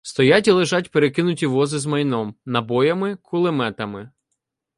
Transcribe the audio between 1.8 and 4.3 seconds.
майном, набоями, кулеметами.